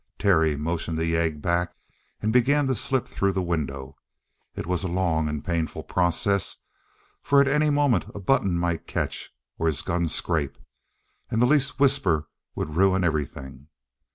[0.17, 1.75] Terry motioned the yegg back
[2.23, 3.97] and began to slip through the window.
[4.55, 6.57] It was a long and painful process,
[7.21, 9.29] for at any moment a button might catch
[9.59, 10.57] or his gun scrape
[11.29, 13.67] and the least whisper would ruin everything.